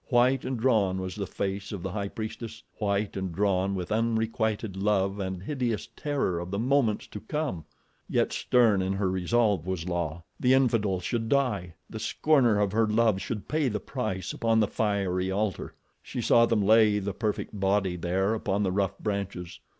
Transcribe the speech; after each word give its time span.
White 0.07 0.43
and 0.45 0.57
drawn 0.59 0.99
was 0.99 1.13
the 1.13 1.27
face 1.27 1.71
of 1.71 1.83
the 1.83 1.91
High 1.91 2.07
Priestess—white 2.07 3.15
and 3.15 3.31
drawn 3.31 3.75
with 3.75 3.91
unrequited 3.91 4.75
love 4.75 5.19
and 5.19 5.43
hideous 5.43 5.89
terror 5.95 6.39
of 6.39 6.49
the 6.49 6.57
moments 6.57 7.05
to 7.05 7.19
come. 7.19 7.65
Yet 8.09 8.33
stern 8.33 8.81
in 8.81 8.93
her 8.93 9.11
resolve 9.11 9.67
was 9.67 9.87
La. 9.87 10.23
The 10.39 10.55
infidel 10.55 11.01
should 11.01 11.29
die! 11.29 11.75
The 11.87 11.99
scorner 11.99 12.59
of 12.59 12.71
her 12.71 12.87
love 12.87 13.21
should 13.21 13.47
pay 13.47 13.67
the 13.67 13.79
price 13.79 14.33
upon 14.33 14.59
the 14.59 14.65
fiery 14.67 15.29
altar. 15.29 15.75
She 16.01 16.19
saw 16.19 16.47
them 16.47 16.63
lay 16.63 16.97
the 16.97 17.13
perfect 17.13 17.59
body 17.59 17.95
there 17.95 18.33
upon 18.33 18.63
the 18.63 18.71
rough 18.71 18.97
branches. 18.97 19.59